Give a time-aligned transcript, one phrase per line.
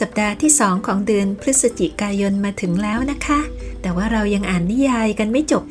[0.00, 3.40] สัปดาห์ที่สองของเดือนพฤศจิกายนมาถึงแล้วนะคะ
[3.82, 5.62] แต่ว่าเรายังอ่านนิยายกันไม่จบ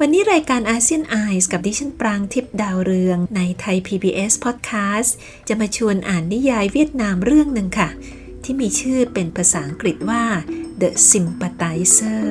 [0.00, 5.10] วันนี้รายการอาเซียนไอส์กับดิฉันปรางทิพย์ดาวเรืองในไทย PBS Podcast
[5.48, 7.88] จะมาชวนอ่านนิยายเวียดนามเรื่องหนึ่งค่ะ
[8.44, 10.24] ที่มีชื่อเป็นภาษาอังกฤษว่า
[10.80, 12.24] The Sympathizer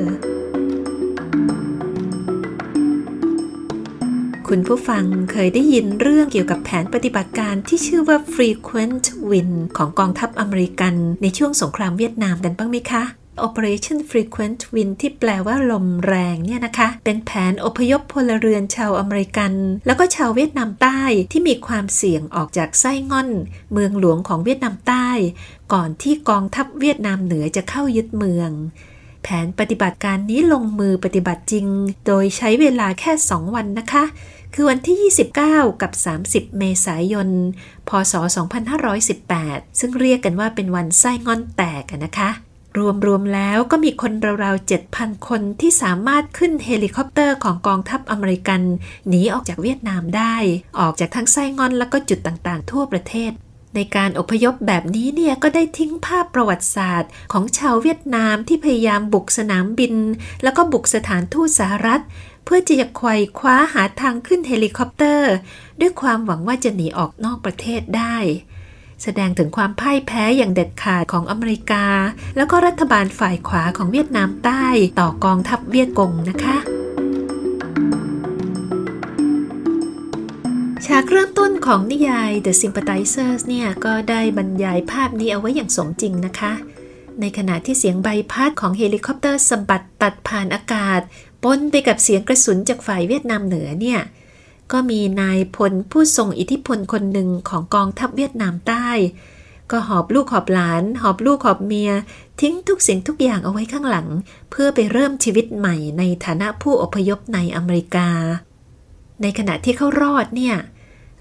[4.53, 13.03] คุณผู้ฟังเคยได้ยินเรื่องเกี่ยวกับแผนปฏิบัติการที่ชื่อว่า Frequent Win ของกองทัพอเมริกันในช่วงสงครามเวียดนามกันบ้างไหมคะ
[13.47, 19.53] Operation Frequent Win ที่แปลว่าลมแรงเนี่ยนะคะ เป็นแผนอพยพพลเรือนชาวอเมริกัน
[19.85, 23.29] แล้วก็ชาวเวียดนามใต้ที่มีความเสี่ยงออกจากไซ่ง่อน
[23.73, 25.09] เมืองหลวงของเวียดนามใต้
[25.73, 28.51] ก่อนที่กองทัพเวียดนามเหนือจะเข้ายึดเมือง
[29.23, 31.65] แผนปฏิบัติการนี้ลงมือปฏิบัติจริง
[32.07, 34.03] โดยใช้เวลาแค่ 2 วันนะคะ
[34.53, 34.97] คือวันที่
[35.31, 35.91] 29 กับ
[36.25, 37.29] 30 เมษายน
[37.89, 38.13] พศ
[38.97, 42.29] 2518 ซึ่งเรียกกันว่าเป็นวันไซ่ง่อนแตกนะคะ
[43.05, 44.11] รวมๆแล้วก็มีคน
[44.43, 48.61] ราวๆ 7,000 คนที่สามารถขึ้นเฮลิคอปเตอร์ของกองทัพอเมริกัน
[49.07, 50.35] หนีออกจากเวียดนามได้
[50.79, 53.31] ออกจากทั้งไซ่ง่อนแล้วก็จุดต่างๆ ทั่วประเทศ
[53.75, 59.93] ในการอพยพแบบนี้เนี่ยก็ได้ทิ้งภาพประวัติศาสตร์ ของชาวเวียดนามที่พยายามบุกสนามบิน
[60.43, 62.01] แล้วก็บุกสถานทูตสหรัฐ
[62.51, 65.33] เพื่อจะไขว่คว้าหาทางขึ้นเฮลิคอปเตอร์
[65.79, 68.17] ด้วยความหวังว่าจะหนีออกนอกประเทศได้
[69.03, 71.85] แสดงถึงความพ่ายแพ้อย่างเด็ดขาดของอเมริกา
[72.35, 74.65] แล้วก็รัฐบาลฝ่ายขวาของเวียดนามใต้
[74.99, 76.57] ต่อกองทัพเวียดกงนะคะ
[80.85, 86.53] ฉากเริ่มต้นของนิยาย The Sympathizers เนี่ย ก็ได้บรรยายภาพนี้เอาไว้อย่างสมจริงนะคะ
[87.21, 91.01] ในขณะที่เสียงใบพัดของเฮลิคอปเตอร์สะบัดตัดผ่านอากาศ
[91.43, 94.01] ปนไปกับเสียงกระสุนจากฝ่ายเวียดนามเหนือเนี่ย
[94.71, 98.89] ก็มีนายพลผู้ทรงอิทธิพลคนหนึ่งของกองทัพเวียดนามใต้
[99.71, 101.91] ก็หอบลูกหอบหลาน หอบลูกหอบเมีย
[102.41, 104.07] ทิ้งทุกสิ่งทุกอย่างเอาไว้ข้างหลัง
[104.51, 108.09] เพื่อไปเริ่มชีวิตใหม่ในฐานะผู้อพยพในอเมริกา
[109.21, 110.55] ในขณะที่เขารอดเนี่ย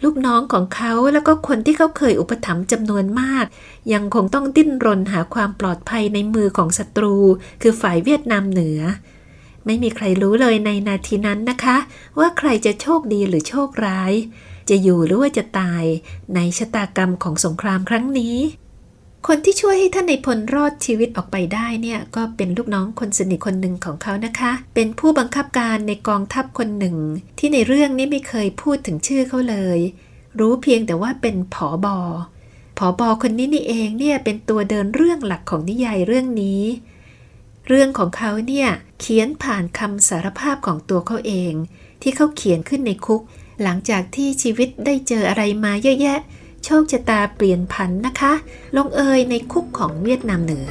[0.05, 3.45] ลูกน้องของเขาแล้วก็คนที่เขาเคยอุปถัมภ์จำนวนมาก
[3.93, 7.15] ยังคงต้องดิ้นรนหาความปลอดภัยในมือของศัตรู
[7.62, 8.81] คือฝ่ายเวียดนามเหนือ
[9.69, 11.77] ไม่มีใครรู้เลยในนาทีนั้นนะคะ
[12.19, 14.12] ว่าใครจะโชคดีหรือโชคร้าย
[14.69, 15.84] จะอยู่หรือว่าจะตาย
[16.34, 18.37] ในชะตากรรมของสงครามครั้งนี้
[19.27, 26.97] คนที่ช่วยให้ท่านในพลรอดชีวิตออกไปได้เนี่ยก็เป็นลูกน้องคนสนิทคนหนึ่งของเขานะคะ เป็นผู้บังคับการในกองทัพคนหนึ่ง
[27.39, 29.78] ที่ในเรื่องนี้ไม่เคยพูดถึงชื่อเขาเลย
[30.39, 31.99] รู้เพียงแต่ว่าเป็นผอบอ
[32.78, 36.62] ผอบอคนนี้นี่เองเนี่ยเป็นตัวเดินเรื่องหลักของนิยายเรื่องนี้
[37.69, 38.69] เรื่องของเขาเนี่ย
[39.01, 41.53] เขียนผ่านคำสารภาพของตัวเขาเอง
[42.03, 43.23] ที่เขาเขียนขึ้นในคุก
[43.62, 46.19] หลังจากที่ชีวิตได้เจออะไรมาเยอะแยะ
[46.65, 48.33] โชคชะตาเปลี่ยนผันนะคะ
[48.77, 50.71] ลงเอยในคุกของเวียดนามเหนือ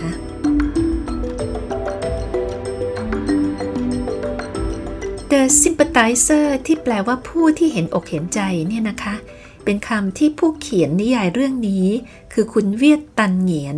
[5.31, 9.15] The Sympathizer ที่แปลว่าผู้ที่เห็นอกเห็นใจเนี่ยนะคะ
[9.63, 11.87] เป็นคำที่ผู้เขียนนิยายเรื่องนี้
[12.33, 13.77] คือคุณเวียดตันเหงียน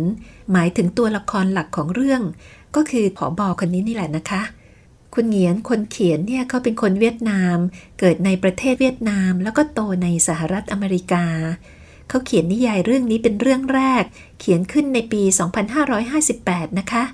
[0.52, 2.22] หมายถึงตัวละครหลักของเรื่อง
[2.76, 4.42] ก็คือผอบอคนนี้นี่แหละนะคะ
[5.14, 7.56] คุณเหงียนคนเขียนเนี่ยเขาเป็นคนเวียดนาม
[7.98, 11.26] เกิดในประเทศเวียดนาม แล้วก็โตในสหรัฐอเมริกา
[12.08, 14.04] เขาเขียนนิยายเรื่องนี้เป็นเรื่องแรก
[14.40, 15.22] เขียนขึ้นในปี
[16.00, 17.04] 2558 นะคะ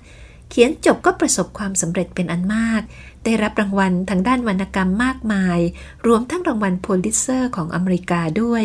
[0.50, 2.82] เขียนจบก็ประสบความสำเร็จเป็นอันมาก
[3.24, 5.58] ได้รับรางวัลทางด้านวรรณกรรมมากมาย
[6.06, 8.64] รวมทั้งรางวัลโพลิเซอร์ของอเมริกาด้วย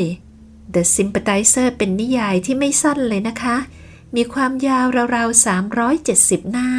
[0.74, 3.56] The Sympathizer เป็นนิยายที่ไม่สั้นเลยนะคะ
[4.16, 4.86] มีความยาว
[5.16, 5.46] ราวๆ
[5.96, 6.70] 370 หน้า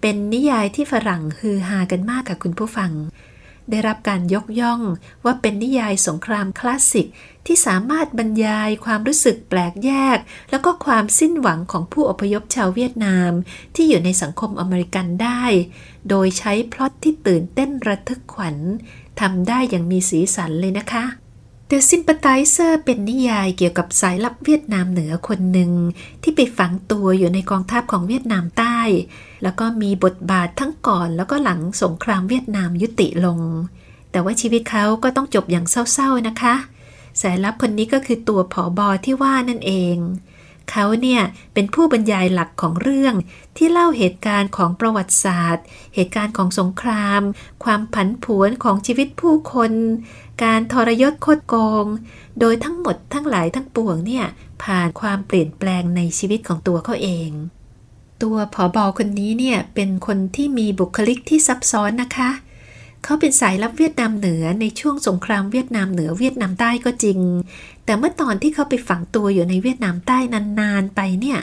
[0.00, 2.92] เป็นนิยายที่ฝรั่งฮือฮากันมากค่ะคุณผู้ฟัง
[3.70, 4.80] ได้รับการยกย่อง
[5.24, 7.06] ว่าเป็นนิยายสงครามคลาสสิก
[7.46, 10.18] ที่สามารถบรรยายความรู้สึกแปลกแยก
[10.50, 13.32] แล้วก็ความสิ้นหวังของผู้อพยพชาวเวียดนาม
[13.74, 15.42] ที่อยู่ในสังคมอเมริกันได้
[16.08, 18.56] โดยใช้พล็อตที่ตื่นเต้นระทึกขวัญ
[19.20, 21.04] ทำได้อย่างมีสีสันเลยนะคะ
[21.74, 25.72] The Sympathizer เป็นนิยายเกี่ยวกับสายลับเวียดนามเหนือคนหนึ่ง
[26.22, 28.78] ที่ไปฝังตัวอยู่ในกองทัพของเวียดนามใต้
[29.42, 33.40] แล้วก็มีบทบาททั้งก่อนแล้วก็หลังสงครามเวียดนามยุติลง
[34.10, 36.54] แต่ว่าชีวิตเขาก็ต้องจบอย่างเศร้าๆนะคะ
[37.20, 39.96] สายลับคนนี้ก็คือตัวผอบอที่ว่านั่นเอง
[40.72, 41.22] เขาเนี่ย
[41.54, 43.14] เป็นผู้บรรยายหลักของเรื่อง
[43.56, 45.64] ที่เล่าเหตุการณ์ของประวัติศาสตร์
[45.94, 47.22] เหตุการณ์ของสงคราม
[47.64, 49.72] ความผันผวนของชีวิตผู้คน
[50.44, 51.54] การทรยศโคดโก
[51.84, 51.86] ง
[52.40, 54.26] โดยทั้งหมดทั้งหลายทั้งปวงเนี่ย
[54.62, 57.30] ผ่านความเปลี่ยนแปลงในชีวิตของตัวเขาเอง
[58.22, 67.18] ตัวผอบอคนนี้เนี่ยเป็นคนที่มีบุคลิกที่ซับซ้อนนะคะเขาเป็นสายลับเวียดนามเหนือในช่วงสงครามเวียดนามเหนือเวียดนามใต้ก็จริง
[67.84, 70.18] แต่เมื่อตอนที่เขาไปฝังตัวอยู่ในเวียดนามใต้
[70.60, 71.38] นานๆไปเนี่ย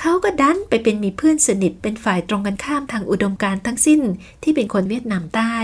[0.00, 4.00] เขาก็ดันไปเป็นมีเพื่อนสนิทเป็นฝ่ายตรงกันข้ามทางอุดมการทั้งสิ้น
[4.42, 5.54] ที่เป็นคนเวียดนามใต้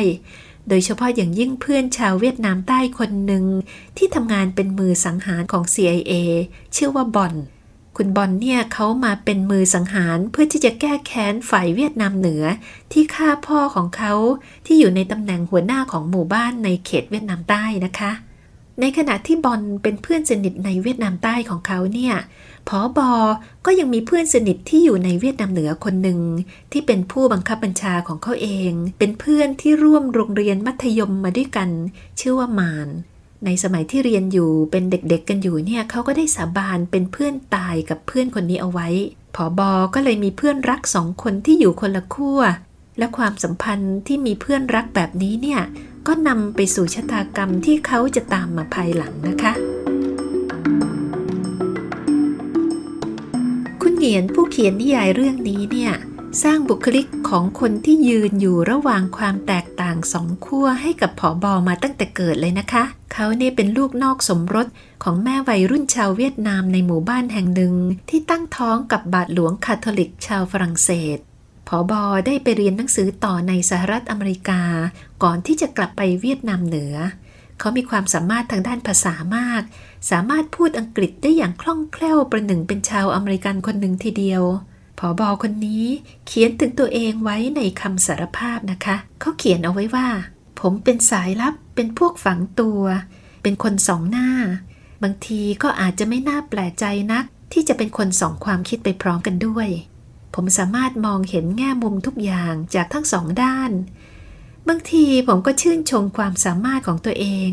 [0.68, 3.44] โดยเฉพาะอย่างยิ่งเพื่อนชาวเวียดนามใต้คนหนึ่ง
[3.96, 6.12] ที่ทำงานเป็นมือสังหารของ CIA
[6.76, 7.34] ชื่อว่าบอน
[8.00, 12.44] คุณบอลเนี่ยเขามาเป็นมือสังหารเพื่อที่จะแก้แค้นฝ่ายเวียดนามเหนือ
[12.92, 14.12] ที่ฆ่าพ่อของเขา
[14.66, 18.12] ที่อยู่ในตำแหน่งหัวหน้าของหมู่บ้านในเขตเวียดนามใต้นะคะ
[18.80, 22.14] ในขณะที่บอลเป็นเพื่อนสนิทในเวียดนามใต้ของเขาเนี่ย
[22.68, 23.12] ผอบอ
[23.64, 26.20] ก็ยังมีเพื่อนสนิทที่อยู่ในเวียดนามเหนือคนหนึ่ง
[26.72, 31.70] ที่เป็นผู้บังคับบัญชาของเขาเอง เป็นเพื่อนที่ร่วมโรงเรียนมัธยมมาด้วยกัน
[32.20, 32.88] ชื่อว่ามาน
[33.44, 38.88] ในสมัยที่เรียนอยู่เป็นเด็กๆกันอยู่เนี่ยเขาก็ได้สาบานเป็นเพื่อนตายกับเพื่อนคนนี้เอาไว้
[39.34, 42.40] ผอบอก็เลยมีเพื่อนรักสองคนที่อยู่คนละขั้ว
[42.98, 45.60] และความสัมพันธ์ที่มีเพื่อนรักแบบนี้เนี่ย
[46.06, 49.52] ก็นำไปสู่ชะตากรรมที่เขาจะตามมาภายหลังนะคะ
[53.82, 55.92] คุณเหงียนผู้เขียนนิยายเรื่องนี้เนี่ย
[56.42, 64.66] สร้างบุคลิกของคนที่ยืนอยู่ระหว่างความแตกต่างสองขั้วให้กับผอบอมาตั้งแต่เกิดเลยนะคะ เขาเนี่ยเป็นลูกนอกสมรส
[65.02, 67.74] ของแม่วัยรุ่นชาวเวียดนามในหมู่บ้านแห่งหนึ่ง
[68.08, 71.18] ที่ตั้งท้องกับบาทหลวงคาทอลิกชาวฝรั่งเศส
[71.68, 74.62] ผอบอได้ไปเรียนหนังสือต่อในสหรัฐอเมริกา
[75.22, 76.94] ก่อนที่จะกลับไปเวียดนามเหนือ
[77.58, 79.62] เขามีความสามารถทางด้านภาษามาก
[80.10, 84.44] สามารถพูดอังกฤษได้อย่างคล่องแคล่วประหนึ่งเป็นชาวอเมริกันคนหนึ่งทีเดียว
[84.98, 85.84] ผอบอคนนี้
[86.26, 90.08] เขียนถึงตัวเองไว้ในคำสารภาพนะคะ เขาเขียนเอาไว้ว่า
[90.60, 92.80] ผมเป็นสายลับ เป็นพวกฝังตัว
[93.42, 94.30] เป็นคนสองหน้า
[95.02, 99.68] บางทีก็อาจจะไม่น่าแปลกใจนัก ที่จะเป็นคนสองความคิดไปพร้อมกันด้วย
[100.34, 103.70] ผมสามารถมองเห็นแง่มุมทุกอย่างจากทั้งสองด้าน
[104.68, 107.50] บางทีผมก็ชื่นชมความสามารถของตัวเอง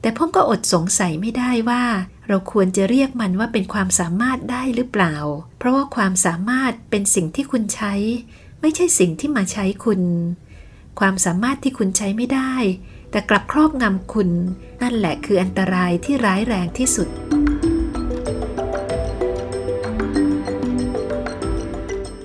[0.00, 1.84] แต่ผมก็อดสงสัยไม่ได้ว่า
[2.28, 5.16] เราควรจะเรียกมันว่าเป็นความสามารถได้หรือเปล่า
[5.58, 7.92] เพราะว่าความสามารถเป็นสิ่งที่คุณใช้
[8.60, 10.00] ไม่ใช่สิ่งที่มาใช้คุณ
[11.00, 12.54] ความสามารถที่คุณใช้ไม่ได้
[13.10, 14.30] แต่กลับครอบงำคุณ
[14.82, 17.08] นั่นแหละคืออันตรายที่ร้ายแรงที่สุด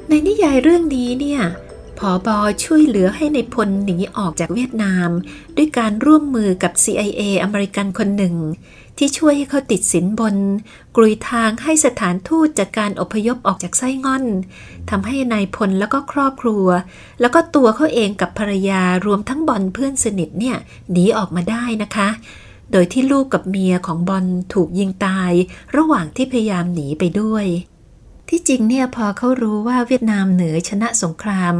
[0.09, 1.41] ในนิยายเรื่องนี้เนี่ย
[1.99, 5.09] ผอบอช่วยเหลือให้ในพลหนีออกจากเวียดนาม
[5.57, 8.35] ด้วยการร่วมมือกับ CIA อเมริกันคนหนึ่ง
[8.97, 10.35] ที่ช่วยให้เขาติดสินบน
[10.95, 14.25] กรุยทางให้สถานทูตจัดการอพยพออกจากไส้ง่อน
[14.89, 16.65] ทำให้นายพลแล้วก็ครอบครัว
[17.21, 20.57] แล้วก็ตัวเขาเองกับภรรยารวมทั้งบอลเพื่อนสนิทเนี่ย
[20.91, 22.09] หนีออกมาได้นะคะ
[22.71, 25.31] โดยที่ลูกกับเมียของบอลถูกยิงตาย
[25.77, 27.45] ระหว่างที่พยายามหนีไปด้วย
[28.29, 31.55] ที่จริงเนี่ยพอเขารู้ว่าเวียดนามเหนือชนะสงคราม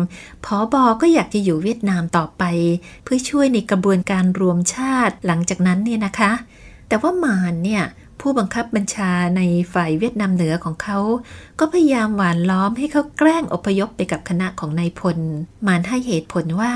[0.46, 2.44] พอบอก็อยากจะอยู่เวียดนามต่อไป
[3.04, 6.32] เพื่อช่วยในกระบวนการรวมชาติหลังจากนั้นเนี่ยนะคะ
[6.88, 7.84] แต่ว่ามานเนี่ย
[8.20, 9.42] ผู้บังคับบัญชาใน
[9.74, 11.00] ฝ่ายเวียดนามเหนือของเขา
[11.60, 15.18] ก็พยายามหวานล้อมให้เขาแกล้งอพยพไปกับคณะของนายพล
[15.68, 16.74] มานให้เหตุผลว่า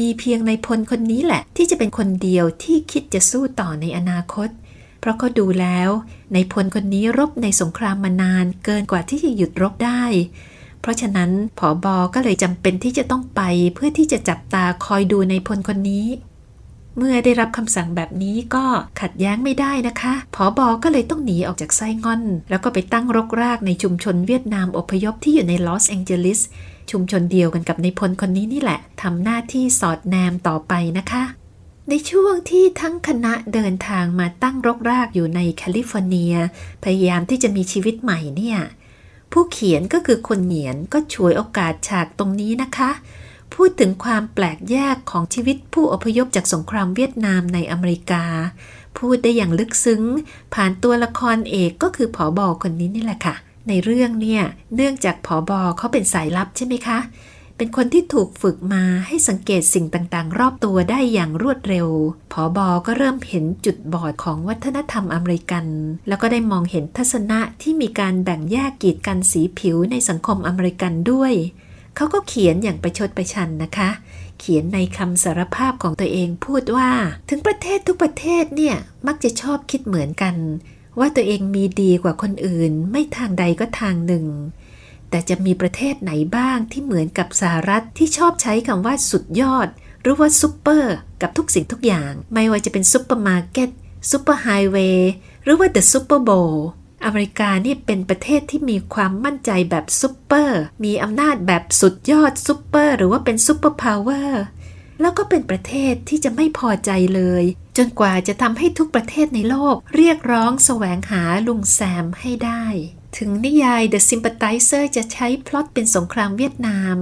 [0.00, 4.48] มีเพียงนายพลคนนี้แหละ ที่จะเป็นคนเดียวที่คิดจะสู้ต่อในอนาคต
[5.00, 5.90] เพราะเขาดูแล้ว
[6.32, 10.02] ในพลคนนี้รบในสงครามมานานเกินกว่าที่จะหยุดรบได้
[10.80, 13.40] เพราะฉะนั้นผอบอก็เลยจำเป็นที่จะต้องไป
[13.74, 16.06] เพื่อที่จะจับตาคอยดูในพลคนนี้
[16.96, 18.64] เมื่อได้รับคำสั่งแบบนี้ก็
[19.00, 26.40] ขัดแย้งไม่ได้นะคะผอบอก็เลยต้องหนีออกจากไส้งอน แล้วก็ไปตั้งรกรากในชุมชนเวียดนามอพยพที่อยู่ในลอสแองเจลิส
[26.90, 31.22] ชุมชนเดียวกันกับในพลคนนี้นี่แหละทำหน้าที่สอดแนมต่อไปนะคะ
[31.92, 36.34] ในช่วงที่ทั้งคณะเดินทางมาตั้งรกรากอยู่ในแคลิฟอร์เนีย
[36.84, 38.58] พยายามที่จะมีชีวิตใหม่เนี่ย
[39.32, 42.90] ผู้เขียนก็คือคนเหนียนก็ช่วยโอกาสฉากตรงนี้นะคะ
[43.54, 48.24] พูดถึงความแปลกแยกของชีวิตผู้อพยพจากสงครามเวียดนามในอเมริกา
[48.98, 50.02] พูดได้อย่างลึกซึ้ง
[50.54, 53.34] ผ่านตัวละครเอกก็คือผอบอคนนี้นี่แหละค่ะ
[53.68, 54.42] ในเรื่องเนี่ย
[54.74, 61.88] เนื่องจากผอบอเขาเป็นสายลับใช่ไหมคะเเป็นคนที่ถูกฝึกมาให้สังเกตสิ่งต่างๆ รอบตัวได้อย่างรวดเร็ว
[62.32, 65.66] ผอบอก็เริ่มเห็นจุดบอดของวัฒนธรรมอเมริกัน
[66.08, 71.32] แล้วก็ได้มองเห็นทัศนะที่มีการแบ่งแยกกีดกันสีผิวในสังคมอเมริกันด้วย
[71.96, 73.90] เขาก็เขียนอย่างประชดประชันนะคะ
[74.38, 76.90] เขียนในคำสารภาพของตัวเองพูดว่า
[77.28, 78.76] ถึงประเทศทุกประเทศเนี่ย
[79.06, 80.34] มักจะชอบคิดเหมือนกัน
[80.98, 84.26] ว่าตัวเองมีดีกว่าคนอื่น ไม่ทางใดก็ทางหนึ่ง
[85.10, 89.68] แต่จะมีประเทศไหนบ้างที่เหมือนกับสหรัฐที่ชอบใช้คำว่าสุดยอด
[90.02, 93.70] หรือว่าซูเปอร์กับทุกสิ่งทุกอย่าง ไม่ว่าจะเป็นซูเปอร์มาร์เก็ต
[94.10, 95.10] ซูเปอร์ไฮเวย์
[95.44, 96.66] หรือว่า The Super Bowl
[97.04, 104.42] อเมริกานี่เป็นประเทศที่มีความมั่นใจแบบซูเปอร์ มีอำนาจแบบสุดยอดซูเปอร์หรือว่าเป็น superpower
[105.00, 107.44] แล้วก็เป็นประเทศที่จะไม่พอใจเลย
[107.76, 112.64] จนกว่าจะทำให้ทุกประเทศในโลก เรียกร้องแสวงหาลุงแซมให้ได้
[113.16, 116.96] ถึงนิยาย The Sympathizer จะใช้พล็อตเป็นสงครามเวียดนาม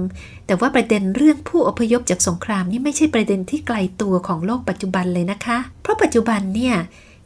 [0.45, 6.75] แต่ว่าประเด็นเรื่องผู้อพยพจากสงครามนี่ไม่ใช่ประเด็นที่ไกลตัวของโลกปัจจุบันเลยนะคะ เพราะปัจจุบันเนี่ย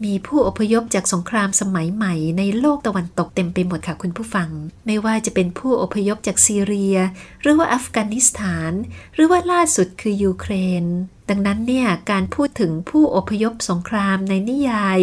[0.05, 4.49] มีผู้อพยพจากสงครามสมัยใหม่ในโลกตะวันตกเต็มไปหมดค่ะคุณผู้ฟัง
[4.85, 6.97] ไม่ว่าจะเป็นผู้อพยพจากซีเรีย
[7.41, 8.71] หรือว่าอัฟกานิสถาน
[9.15, 10.85] หรือว่าล่าสุดคือยูเครน
[11.29, 14.99] ดังนั้นเนี่ยการพูดถึงผู้อพยพสงครามในนิยาย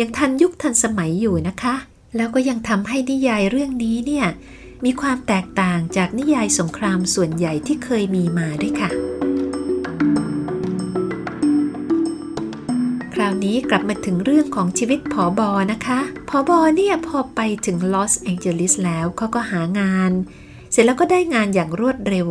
[0.00, 1.74] ยังทันยุคทันสมัยอยู่นะคะ
[2.16, 4.26] แล้วก็ยังทำให้นิยายเรื่องนี้เนี่ย
[4.84, 8.90] มีความแตกต่างจากนิยายสงครามส่วนใหญ่ที่เคยมีมาด้วยค่ะ
[13.14, 20.12] คราวนี้กลับมาถึงเรื่องของชีวิตผอบอนะคะผอบอเนี่ยพอไปถึงลอสแองเจลิสแล้วเขาก็หางาน
[20.72, 22.28] เสร็จแล้วก็ได้งานอย่างรวดเร็ว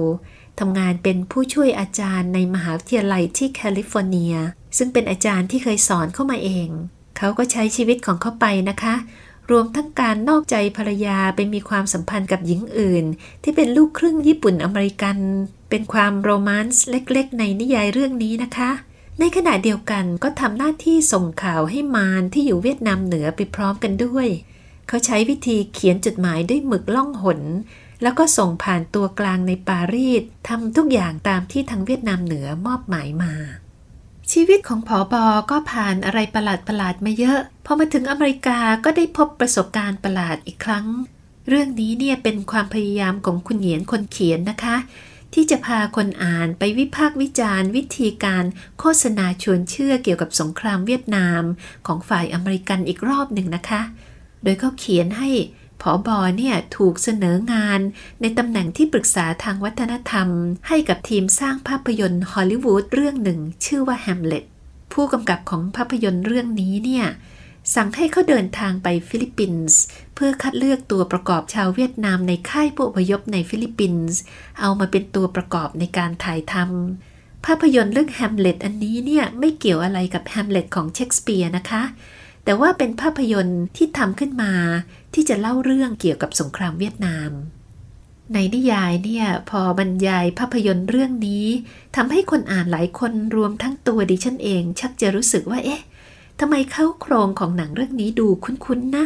[0.60, 4.34] ทำงานเป็นผู้ช่วยอาจารย์ในมหาวิทยาลัยที่แคลิฟอร์เนีย
[4.77, 6.70] ซึ่งเป็นอาจารย์ที่เคยสอนเข้ามาเอง
[7.17, 8.96] เขาก็ใช้ชีวิตของเขาไปนะคะ
[9.51, 13.05] รวมทั้งการนอกใจภรรยาไปมีความสัมพันธ์กับหญิงอื่น
[13.43, 15.17] ที่เป็นลูกครึ่งญี่ปุ่นอเมริกัน
[15.69, 18.71] เป็นความโรแมนต์เล็กๆ ในนิยายเรื่องนี้นะคะ
[19.19, 24.27] ในขณะเดียวกันก็ทำหน้าที่ส่งข่าวให้มารที่อยู่เวียดนามเหนือไปพร้อมกันด้วย
[24.87, 27.41] เขาใช้วิธีเขียนจดหมายด้วยหมึกล่องหน
[28.01, 33.33] แล้วก็ส่งผ่านตัวกลางในปารีสทำทุกอย่างตามที่ทางเวียดนามเหนือมอบหมายมา
[34.32, 40.88] ชีวิตของผอบอก็ผ่านอะไรประหลาดประหลาดมาเยอะ พอมาถึงอเมริกาก็ได้พบประสบการณ์ประหลาดอีกครั้ง
[41.50, 44.75] เรื่องนี้เนี่ยเป็นความพยายามของคุณเหยียนคนเขียนนะคะ
[45.34, 48.44] ที่จะพาคนอ่านไปวิพากษ์วิจารณ์ วิธีการ
[48.79, 51.44] โฆษณาชวนเชื่อเกี่ยวกับสงครามเวียดนาม
[51.88, 53.82] ของฝ่ายอเมริกันอีกรอบหนึ่งนะคะ
[54.44, 55.29] โดยเขาเขียนให้
[55.82, 57.79] ผอบอเนี่ยถูกเสนองาน
[58.22, 60.27] ในตำแหน่งที่ปรึกษาทางวัฒนธรรม
[60.67, 64.43] ให้กับทีมสร้างภาพยนตร์ฮอลลีวูดเรื่องหนึ่ง ชื่อว่า The Hamlet
[64.94, 67.05] ผู้กำกับของภาพยนตร์เรื่องนี้เนี่ย
[67.75, 69.79] สั่งให้เขาเดินทางไปฟิลิปปินส์
[70.15, 74.20] เพื่อคัดเลือกตัวประกอบชาวเวียดนามในค่ายผู้อพยพในฟิลิปปินส์
[74.60, 81.82] เอามาเป็นตัวประกอบในการถ่ายทำภาพยนตร์เรื่องแฮมเล็ตอันนี้เนี่ยไม่เกี่ยวอะไรกับแฮมเล็ตของเชคสเปียร์นะคะ
[82.45, 84.53] แต่ว่าเป็นภาพยนตร์ที่ทำขึ้นมา
[85.13, 87.31] ที่จะเล่าเรื่องเกี่ยวกับสงครามเวียดนาม
[88.33, 91.45] ในนิยายเนี่ยพอบรรยายภาพยนตร์เรื่องนี้
[91.95, 95.81] ทำให้คนอ่านหลายคนรวมทั้งตัวดิฉันเอง ชักจะรู้สึกว่าเอ๊ะ
[96.39, 99.05] ทำไมเข้าโครงของหนังเรื่องนี้ดูคุ้นๆนะ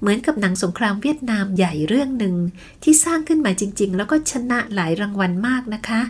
[0.00, 2.34] เหมือนกับหนังสงครามเวียดนามใหญ่เรื่องหนึ่ง
[2.82, 6.00] ที่สร้างขึ้นมาจริง ๆ แล้วก็ชนะหลายรางวัลมากนะคะ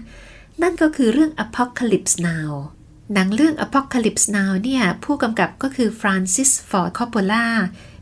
[0.63, 2.51] นั่นก็คือเรื่อง Apocalypse Now
[3.15, 7.47] หนังเรื่อง Apocalypse Now เนี่ย ผู้กำกับก็คือ Francis Ford Coppola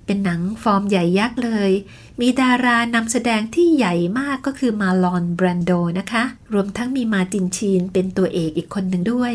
[0.07, 1.71] เป็นหนังฟอร์มใหญ่ยักษ์เลย
[2.21, 9.35] มีดารานำแสดงที่ใหญ่มากก็คือ Marlon Brando นะคะ รวมทั้งมี Martin Sheen เป็นตัวเอกอีกคนหนึ่งด้วย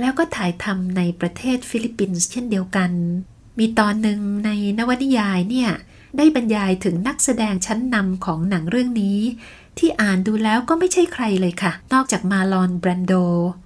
[0.00, 2.90] แล้วก็ถ่ายทำในประเทศฟิลิปปินส์เช่นเดียวกัน
[3.58, 5.70] มีตอนหนึ่งในนวนิยายเนี่ย
[6.16, 9.18] ได้บรรยายถึงนักแสดงชั้นนำของหนังเรื่องนี้
[9.78, 13.12] ที่อ่านดูแล้วก็ไม่ใช่ใครเลยค่ะ นอกจาก Marlon Brando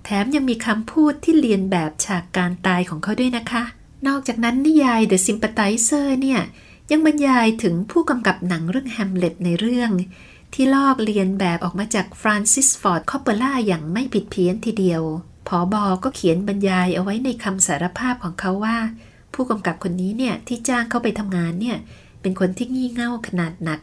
[0.04, 3.62] แถมยังมีคำพูดที่เลียนแบบฉากการตายของเขาด้วยนะคะ
[4.06, 6.40] นอกจากนั้นนิยาย The Sympathizer เนี่ย
[6.90, 9.90] ยังบรรยายถึงผู้กำกับหนังเรื่อง The Hamlet ในเรื่อง
[10.54, 15.02] ที่ลอกเลียนแบบออกมาจาก Francis Ford Coppola อย่างไม่ผิดเพี้ยนทีเดียว
[15.48, 18.76] ผอบอก็เขียนบรรยายเอาไว้ในคำสารภาพของเขาว่า
[19.34, 21.76] ผู้กำกับคนนี้เนี่ยที่จ้างเขาไปทำงานเนี่ย
[22.20, 23.80] เป็นคนที่งี่เง่าขนาดหนัก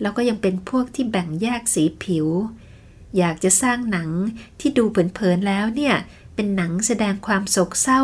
[0.00, 2.26] แล้วก็ยังเป็นพวกที่แบ่งแยกสีผิว
[3.18, 4.10] อยากจะสร้างหนัง
[4.60, 5.96] ที่ดูเผินๆแล้วเนี่ย
[6.34, 8.02] เป็นหนังแสดงความโศกเศร้า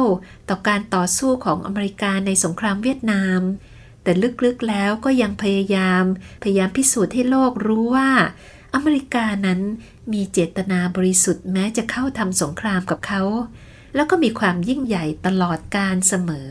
[0.48, 3.40] ต่อการต่อสู้ของอเมริกาในสงครามเวียดนาม
[4.02, 4.12] แต่
[4.44, 6.04] ลึกๆแล้วก็ยังพยายาม
[6.42, 8.10] พยายามพิสูจน์ให้โลกรู้ว่า
[8.74, 9.60] อเมริกานั้น
[10.12, 13.22] มีเจตนาบริสุทธิ์แม้จะเข้าทำสงครามกับเขา
[13.94, 16.48] แล้วก็มีความยิ่งใหญ่ตลอดการเสมอ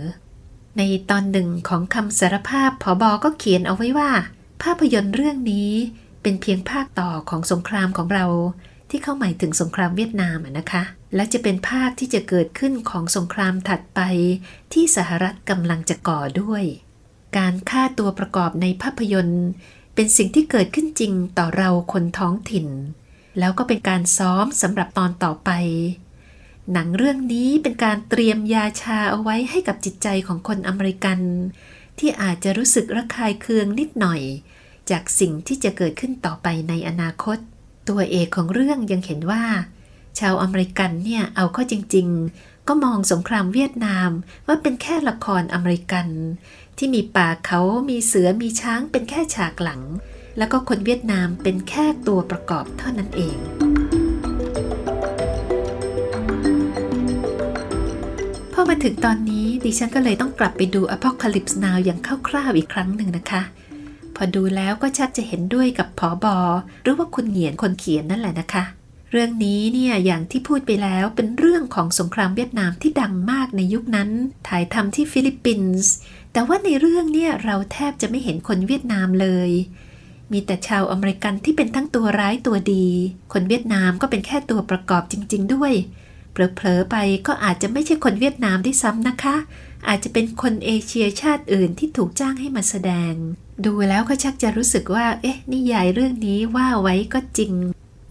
[0.77, 4.12] ในตอนหนึ่งของคำสารภาพผอบอก็เขียนเอาไว้ว่า
[4.63, 5.71] ภาพยนตร์เรื่องนี้
[6.21, 8.25] เป็นเพียงภาคต่อของสงครามของเรา
[8.89, 10.83] ที่เข้าหมายถึงสงครามเวียดนามนะคะ
[11.15, 13.99] และจะเป็นภาคที่จะเกิดขึ้นของสงครามถัดไป
[14.73, 16.63] ที่สหรัฐกำลังจะก่อด้วย
[17.37, 19.45] การฆ่าตัวประกอบในภาพยนตร์
[19.95, 22.67] เป็นสิ่งที่เกิดขึ้นจริงต่อเราคนท้องถิ่น
[23.39, 25.49] แล้วก็เป็นการซ้อมสำหรับตอนต่อไป
[26.73, 31.19] หนังเรื่องนี้เป็นการเตรียมยาชาเอาไว้ให้กับจิตใจของคนอเมริกัน
[31.99, 34.21] ที่อาจจะรู้สึกระคายเคืองนิดหน่อย
[34.91, 37.38] จากสิ่งที่จะเกิดขึ้นต่อไปในอนาคต
[37.89, 39.43] ตัวเอกของเรื่องยังเห็นว่า
[40.19, 42.07] ชาวอเมริกันเนี่ยเอาเข้าจริง
[42.38, 44.10] ๆ ก็มองสงครามเวียดนาม
[44.48, 46.07] ว่าเป็นแค่ละครอเมริกัน
[46.77, 49.81] ที่มีป่าเขามีเสือมีช้างเป็นแค่ฉากหลัง
[50.38, 53.38] แล้วก็คนเวียดนามเป็นแค่ตัวประกอบเท่านั้นเอง
[58.53, 63.43] พอมาถึงตอนนี้ดิฉันก็เลยต้องกลับไปดู Apocalypse Now อย่างคร่าวๆอีกครั้งหนึ่งนะคะ
[64.21, 66.37] อดูแล้วก็ชักจะเห็นด้วยกับผอบอ
[66.83, 68.63] หรือว่าคุณเหงียนคนเขียนนั่นแหละนะคะ
[69.11, 74.09] เรื่องนี้เนี่ยอย่างที่พูดไปแล้วเป็นเรื่องของสงครามเวียดนามที่ดังมากในยุคนั้น
[74.47, 75.91] ถ่ายทำที่ฟิลิปปินส์
[76.33, 79.49] แต่ว่าในเรื่องเนี่ยเราแทบจะไม่เห็นคนเวียดนามเลย
[80.31, 82.87] มีแต่ชาวอเมริกันที่เป็นทั้งตัวร้ายตัวดี
[83.33, 85.73] คนเวียดนามก็เป็นแค่ตัวประกอบจริง ๆ ด้วย
[86.31, 86.95] เผลอๆไป
[87.27, 89.35] ก็อาจจะไม่ใช่คนเวียดนามซะด้วยซ้ำนะคะ
[89.88, 93.13] อาจจะเป็นคนเอเชียชาติอื่นที่ถูกจ้างให้มาแสดง
[93.65, 97.53] ดูแล้วก็ชักจะรู้สึกว่า เอ๊ะ นิยายเรื่องนี้ว่าไว้ก็จริง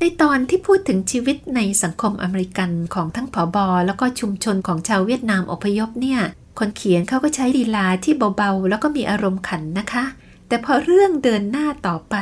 [0.00, 6.21] ในตอนที่พูดถึงชีวิตในสังคมอเมริกันของทั้งผอบอแล้วก็ชุมชนของชาวเวียดนามอพยพเนี่ย
[6.59, 10.05] คนเขียนเขาก็ใช้ลีลาที่เบาๆ แล้วก็มีอารมณ์ขันนะคะ
[10.49, 12.17] แต่พอเรื่องเดินหน้าต่อไป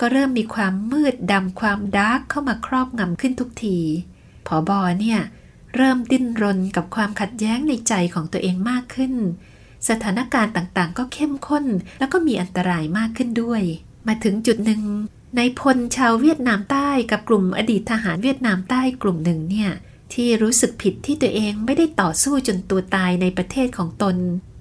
[0.00, 3.78] ก็เริ่มมีความมืดดำความ dark เข้ามาครอบงำขึ้นทุกที
[4.46, 5.20] ผอบอเนี่ย
[5.78, 9.14] เริ่มดิ้นรนกับความขัดแย้งในใจของตัวเองมากขึ้น
[9.88, 11.64] สถานการณ์ต่างๆ ก็เข้มข้น
[11.98, 13.62] แล้วก็มีอันตรายมากขึ้นด้วย
[14.06, 14.82] มาถึงจุดหนึ่ง
[15.36, 19.70] ในพลชาวเวียดนามใต้กับกลุ่มอดีตทหารเวียดนามใต้กลุ่มหนึ่งเนี่ย
[20.12, 24.16] ที่รู้สึกผิดที่ตัวเองไม่ได้ต่อสู้จนตัวตายในประเทศของตน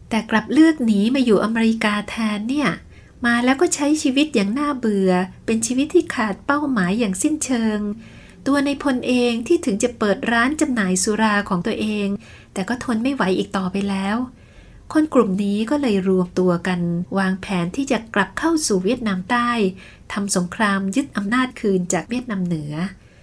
[0.10, 2.70] แต่กลับเลือกหนีมาอยู่อเมริกาแทนเนี่ย
[3.26, 5.12] มาแล้วก็ใช้ชีวิตอย่างน่าเบื่อ
[5.46, 7.80] เป็นชีวิตที่ขาดเป้าหมายอย่างสิ้นเชิง
[8.48, 12.08] ตัวในพลเองที่ถึงจะเปิดร้านจำหน่ายสุราของตัวเอง
[12.54, 14.18] แต่ก็ทนไม่ไหวอีกต่อไปแล้ว
[14.94, 16.80] คนกลุ่มนี้ก็เลยรวมตัวกัน
[17.18, 19.50] วางแผนที่จะกลับเข้าสู่เวียดนามใต้
[20.14, 22.74] ทำสงครามยึดอำนาจคืนจากเวียดนามเหนือ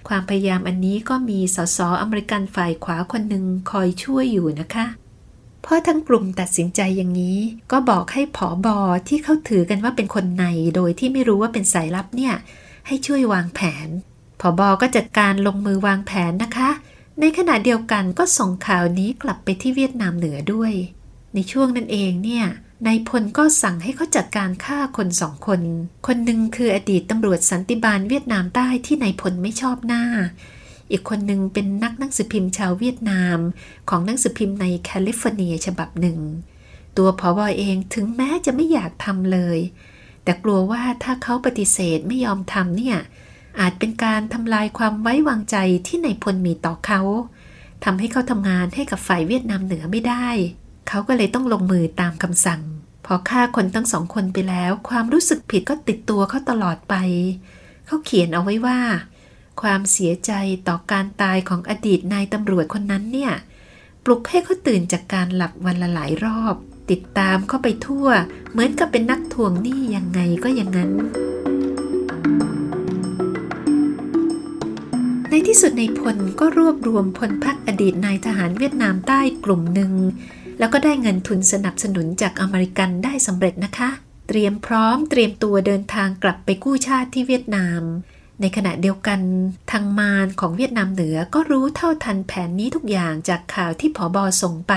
[0.09, 4.87] ความพยายามอันนี้ก็มีสสอเมริกันฝ่ายขวาคนหนึ่งคอยช่วยอยู่นะคะ
[5.63, 7.39] เพราะทั้งกลุ่มตัดสินใจอย่างนี้
[7.73, 12.35] ก็บอกให้ผอบอที่เขาถือกันว่าเป็นคนในโดยที่ไม่รู้ว่าเป็นสายลับเนี่ย
[12.87, 13.89] ให้ช่วยวางแผน
[14.47, 16.71] ผอบอก็จัดการลงมือวางแผนนะคะ
[17.21, 20.73] ในขณะเดียวกันก็ส่งข่าวนี้กลับไปที่เวียดนามเหนือด้วย
[21.35, 22.47] ในช่วงนั้นเองเนี่ย
[22.87, 25.61] นายพลก็สั่งให้เขาจัดการฆ่าคนสองคน
[26.07, 30.05] คนหนึ่งคืออดีตตำรวจสันติบาลเวียดนามใต้ที่นายพลไม่ชอบหน้า
[30.91, 33.39] อีกคนหนึ่งเป็นนักหนังสือพิมพ์ชาวเวียดนาม
[33.89, 36.19] ของหนังสือพิมพ์ในแคลิฟอร์เนียฉบับหนึ่ง
[36.97, 39.59] ตัวผอบอเองถึงแม้จะไม่อยากทำเลย
[40.25, 42.99] แต่กลัวว่าถ้าเขาปฏิเสธไม่ยอมทำเนี่ย
[43.61, 47.01] อาจเป็นการทำลายความไว้วางใจที่นายพลมีต่อเขา
[47.85, 50.29] ทำให้เขาทำงานให้กับฝ่ายเวียดนามเหนือไม่ได้
[50.89, 52.63] เขาก็เลยต้องลงมือตามคำสั่ง
[53.07, 56.95] พอฆ่าคนทั้งสองคนไปแล้ว ความรู้สึกผิดก็ติดตัวเขาตลอดไป
[57.87, 58.81] เขาเขียนเอาไว้ว่า
[59.63, 60.33] ความเสียใจ
[60.69, 63.33] ต่อการตายของอดีตนายตำรวจคนนั้นเนี่ย
[64.05, 66.55] ปลุกให้เขาตื่นจากการหลับวันละหลายรอบ
[66.91, 68.09] ติดตามเข้าไปทั่ว
[68.51, 70.91] เหมือนกับเป็นนักทวงหนี้ยังไงก็อย่างนั้น
[75.37, 79.93] ในที่สุดนายพลก็รวบรวมพลพรรคอดีตนายทหารเวียดนามใต้กลุ่มหนึ่ง
[80.59, 83.89] แล้วก็ได้เงินทุนสนับสนุนจากอเมริกันได้สำเร็จนะคะ
[84.29, 87.81] เตรียมพร้อมเตรียมตัวเดินทางกลับไปกู้ชาติที่เวียดนาม
[88.41, 89.21] ในขณะเดียวกัน
[89.71, 94.75] ทางมารของเวียดนามเหนือก็รู้เท่าทันแผนนี้ทุกอย่างจากข่าวที่ผอบอส่งไป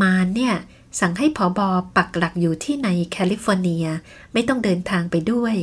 [0.00, 0.54] มารเนี่ย
[1.00, 3.86] สั่งให้ผอบอปักหลักอยู่ที่ในแคลิฟอร์เนีย
[4.32, 5.54] ไม่ต้องเดินทางไปด้วย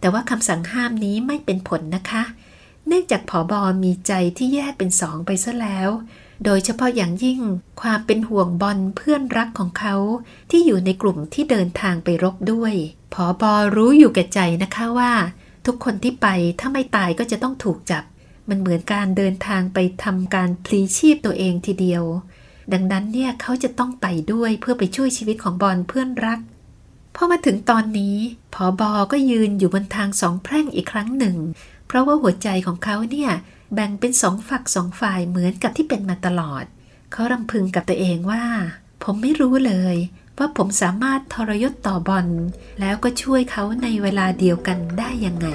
[0.00, 5.90] แต่ว่าคำสั่งห้ามนี้ไม่เป็นผลนะคะเเนื่องจากผอบอมีใจที่แยกเป็นสองไปซะแล้ว
[6.44, 7.40] โดยเฉพาะอย่างยิ่ง
[7.80, 9.96] ความเป็นห่วงบอลเพื่อนรักของเขา
[10.50, 12.74] ที่อยู่ในกลุ่มที่เดินทางไปรบด้วย
[13.14, 15.12] ผอบอรู้อยู่แก่ใจนะคะว่า
[15.66, 16.26] ทุกคนที่ไป
[16.60, 18.04] ถ้าไม่ตายก็จะต้องถูกจับ
[18.48, 22.04] มันเหมือนการเดินทางไปทำการพลีชีพตัวเองทีเดียว
[22.72, 26.40] ดังนั้นเนี่ยเขาจะต้องไปด้วยเพื่อไปช่วยชีวิตของบอลเพื่อนรัก
[27.16, 28.16] พอมาถึงตอนนี้
[28.54, 31.36] ผอบอก็ยืนอยู่บนทางสองแพร่งอีกครั้งหนึ่ง
[31.86, 33.30] เพราะว่าหัวใจของเขาเนี่ย
[33.74, 36.64] แบ่งเป็นสองฝักสองฝ่ายเหมือนกับที่เป็นมาตลอด
[37.12, 38.44] เขารำพึงกับตัวเองว่า
[39.02, 39.96] ผมไม่รู้เลย
[40.38, 42.26] ว่าผมสามารถทรยศต่อบอล
[42.80, 45.48] แล้วก็ช่วยเขาในเวลาเดียวกันได้ยังไง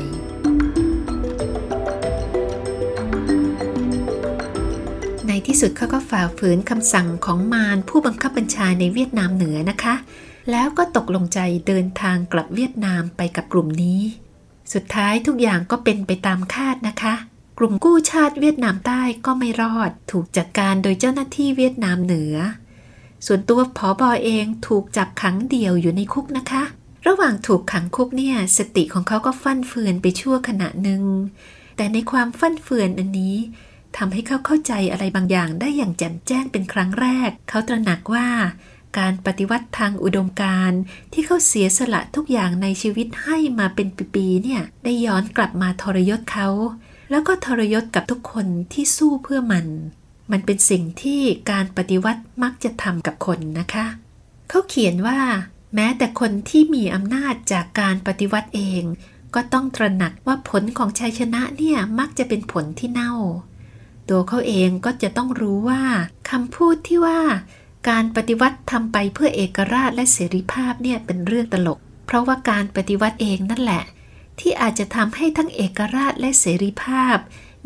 [5.28, 9.96] ในที่สุดเขาก็ฝ่าฝืนคำสั่งของมารผู้บังคับบัญชาในเวียดนามเหนือนะคะ
[10.52, 14.00] แล้วก็ตกลงใจเดินทางกลับเวียดนามไปกับกลุ่มนี้
[14.74, 17.14] สุดท้ายทุกอย่างก็เป็นไปตามคาดนะคะ
[17.58, 22.36] กลุ่มกู้ชาติเวียดนามใต้ก็ไม่รอด ถูกจัดการโดยเจ้าหน้าที่เวียดนามเหนือ
[23.26, 26.64] ส่วนตัวผอบอเองถูกจับขังเดี่ยวอยู่ในคุกนะคะ
[27.08, 31.04] ระหว่างถูกขังคุกเนี่ยสติของเขาก็ฟั่นเฟือนไปชั่วขณะหนึ่ง
[31.78, 33.36] แต่ในความฟั่นเฟือนอันนี้
[33.98, 38.28] ทำให้เขาเข้าใจอะไรบางอย่างได้อย่างแจ่มแจ้งเป็นครั้งแรก เขาตระหนักว่า
[38.98, 40.72] การปฏิวัติทางอุดมการ
[41.14, 46.48] ที่เขาเสียสละทุกอย่างในชีวิตให้มาเป็นปีๆเนี่ยได้ย้อนกลับมาทรยศเขา
[47.10, 49.68] แล้วก็ทรยศกับทุกคนที่สู้เพื่อมัน
[50.32, 51.22] มันเป็นสิ่งที่
[51.52, 53.86] การปฏิวัติมักจะทำกับคนนะคะ
[54.50, 55.20] เขาเขียนว่า
[55.76, 58.84] แม้แต่คนที่มีอำนาจจากการปฏิวัติเอง
[59.36, 63.14] ก็ต้องตระหนักว่าผลของชัยชนะเนี่ยมักจะเป็นผลที่เน่า
[64.10, 65.82] ตัวเขาเองก็จะต้องรู้ว่า
[66.30, 67.20] คำพูดที่ว่า
[67.88, 73.84] การปฏิวัติทำไปเพื่อเอกราชและเสรีภาพเนี่ยเป็นเรื่องตลก เพราะว่าการปฏิวัติเองนั่นแหละ
[74.40, 77.18] ที่อาจจะทำให้ทั้งเอกราชและเสรีภาพ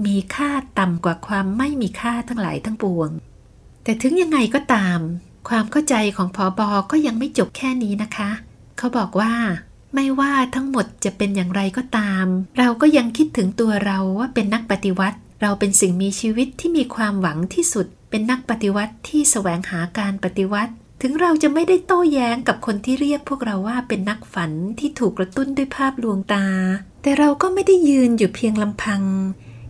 [0.05, 3.09] มีค่าต่ำกว่าความไม่มีค่าทั้งหลายทั้งปวง
[3.83, 4.99] แต่ถึงยังไงก็ตาม
[5.49, 8.29] ความเข้าใจของพอบอก็ยังไม่จบแค่นี้นะคะ
[8.77, 9.33] เขาบอกว่า
[9.95, 12.25] ไม่ว่าทั้งหมดจะเป็นอย่างไรก็ตาม
[12.57, 26.47] เราก็ยังคิดถึงตัวเราว่าเป็นนักปฏิวัติ เราเป็นสิ่งมีชีวิตที่มีความหวังที่สุด เป็นนักปฏิวัติที่แสวงหาการปฏิวัติ ถึงเราจะไม่ได้โต้แย้งกับคนที่เรียกพวกเราว่าเป็นนักฝันที่ถูกกระตุ้นด้วยภาพลวงตา
[27.01, 29.01] แต่เราก็ไม่ได้ยืนอยู่เพียงลำพัง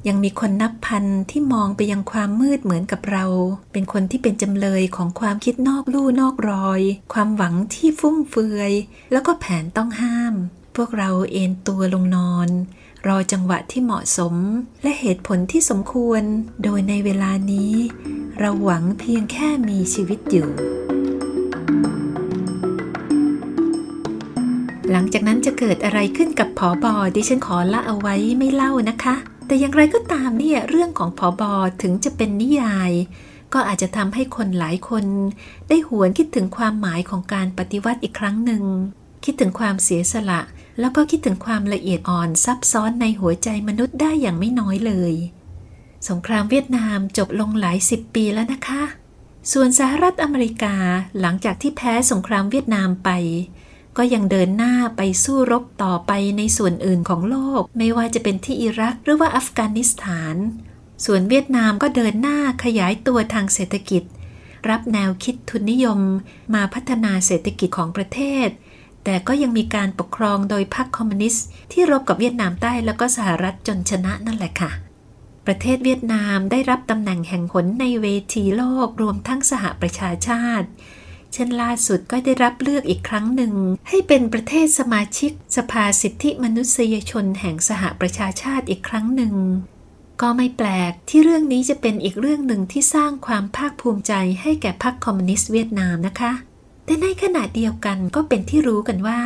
[0.08, 3.26] ยังมีคนนับพันที่มองไปยังความมืดเหมือนกับเรา
[3.72, 6.82] เป็นคนที่เป็นจำเลยของความคิดนอกลู่นอกรอย
[7.14, 8.72] ความหวังที่ฟุ่มเฟือย
[9.12, 10.34] แล้วก็แผนต้องห้าม
[10.76, 12.50] พวกเราเอนตัวลงนอน
[13.08, 14.36] รอจังหวะที่เหมาะสม
[14.84, 16.24] และเหตุผลที่สมควร
[16.64, 17.74] โดยในเวลานี้
[18.40, 20.50] เราหวังเพียงแค่มีชีวิตอยู่
[24.92, 29.16] หลังจากนั้นจะเกิดอะไรขึ้นกับผอบอดิฉันขอละเอาไว้ไม่เล่านะคะ
[29.48, 32.92] แต่อย่างไรก็ตามเนี่ยเรื่องของผอบอถึงจะเป็นนิยาย
[33.54, 35.06] ก็อาจจะทำให้คนหลายคน
[35.70, 38.64] ได้หวนคิดถึงความหมายของการปฏิวัติอีกครั้งหนึ่ง
[39.24, 40.42] คิดถึงความเสียสละ
[40.80, 45.14] แล้วก็คิดถึงความละเอียดอ่อนซับซ้อนในหัวใจมนุษย์ได้อย่างไม่น้อยเลย
[46.10, 48.84] สงครามเวียดนามจบลงหลายสิบปีแล้วนะคะ
[49.52, 50.76] ส่วนสหรัฐอเมริกา
[51.20, 53.10] หลังจากที่แพ้สงครามเวียดนามไป
[53.98, 60.36] ก็ยังเดินหน้าไปสู้รบต่อไปในส่วนอื่นของโลก ไม่ว่าจะเป็นที่อิรักหรือว่าอัฟกานิสถาน
[61.06, 64.04] ส่วนเวียดนามก็เดินหน้าขยายตัวทางเศรษฐกิจ
[64.70, 66.00] รับแนวคิดทุนนิยม
[66.54, 68.48] มาพัฒนาเศรษฐกิจของประเทศ
[69.04, 74.72] แต่ก็ยังมีการปกครองโดยพรรคคอมมิวนิสต์ที่รบกับเวียดนามใต้แล้วก็สหรัฐจนชนะนั่นแหละค่ะ
[75.46, 80.68] ประเทศเวียดนามได้รับตำแหน่งแห่งหนในเวทีโลกรวมทั้งสหประชาชาติ
[81.34, 83.54] เช่นล่าสุดก็ได้รับเลือกอีกครั้งหนึ่ง
[83.90, 89.36] ให้เป็นประเทศสมาชิกสภาสิทธิมนุษยชนแห่งสหประชาชาติอีกครั้งหนึ่ง
[90.22, 96.32] ก็ไม่แปลกที่เรื่องนี้จะเป็นอีกเรื่องหนึ่งที่สร้างความภาคภูมิใจให้แก่พรรคคอมมิวนิสต์เวียดนามนะคะ
[96.86, 99.20] แต่ในขณะเดียวกันก็เป็นที่รู้กันว่า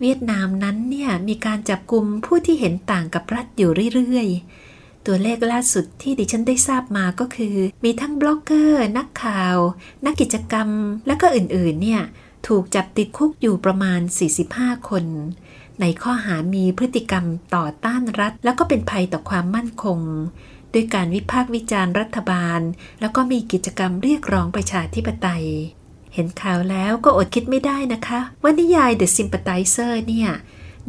[0.00, 9.56] เวียดนามนั้นเนี่ยมีการจับกลุ่มผู้ที่เห็นต่างกับรัฐอยู่เรื่อยๆ ตัวเลขล่าสุดที่ดิฉันได้ทราบมาก็คือ มีทั้งบล็อกเกอร์ นักข่าว
[10.04, 10.68] นักกิจกรรม
[11.06, 12.02] และก็อื่นๆเนี่ย
[12.48, 14.00] ถูกจับติดคุกอยู่ประมาณ
[14.44, 15.04] 45 คน
[15.80, 17.24] ในข้อหามีพฤติกรรม
[17.54, 20.00] ต่อต้านรัฐ แล้วก็เป็นภัยต่อความมั่นคง
[20.72, 22.60] ด้วยการวิพากษ์วิจารณ์รัฐบาล
[23.00, 25.46] แล้วก็มีกิจกรรมเรียกร้องประชาธิปไตย
[26.14, 30.30] เห็นข่าวแล้วก็อดคิดไม่ได้นะคะว่านิยาย The Sympathizer เนี่ย